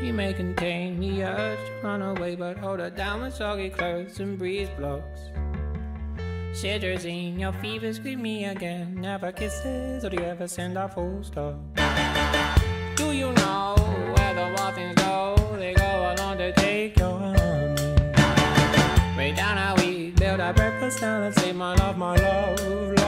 [0.00, 4.18] She may contain the urge to run away, but hold her down with soggy clothes
[4.18, 5.20] and breeze blocks.
[6.52, 8.94] Cetirizine, your fever scream me again.
[8.98, 11.54] Never kisses, or do you ever send a full stop?
[12.96, 13.74] Do you know
[14.16, 15.36] where the waffles go?
[15.58, 17.38] They go along to take your honey.
[19.18, 22.99] Way down how we build our breakfast down and say, My love, my love,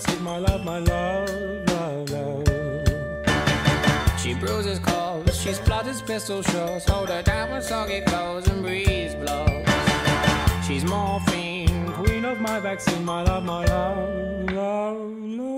[0.00, 4.20] breakfast, now my love, my love, love, love.
[4.20, 6.88] She bruises calls, she splutters pistol shots.
[6.88, 9.66] Hold her down with soggy clothes and breeze blows.
[10.66, 15.49] She's morphine, queen of my vaccine, my love, my love, love, love.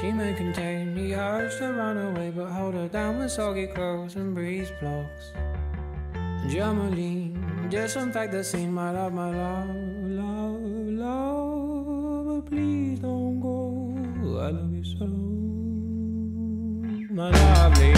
[0.00, 4.14] She may contain the urge to run away, but hold her down with soggy clothes
[4.14, 5.32] and breeze blocks.
[6.46, 9.68] Germolene, disinfect the scene, my love, my love,
[10.06, 10.60] love,
[11.02, 12.26] love.
[12.26, 13.92] But please don't go.
[14.38, 15.06] I love you so,
[17.12, 17.97] my lovely.